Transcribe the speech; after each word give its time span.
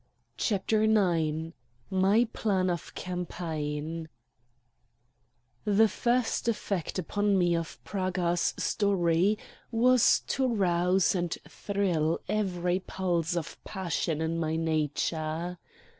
CHAPTER 0.37 0.81
IX 0.81 1.53
MY 1.91 2.27
PLAN 2.33 2.71
OF 2.71 2.95
CAMPAIGN 2.95 4.09
The 5.63 5.87
first 5.87 6.47
effect 6.47 6.97
upon 6.97 7.37
me 7.37 7.55
of 7.55 7.77
Praga's 7.83 8.55
story 8.57 9.37
was 9.69 10.21
to 10.21 10.47
rouse 10.47 11.13
and 11.13 11.37
thrill 11.47 12.19
every 12.27 12.79
pulse 12.79 13.35
of 13.37 13.63
passion 13.63 14.21
in 14.21 14.39
my 14.39 14.55
nature. 14.55 15.59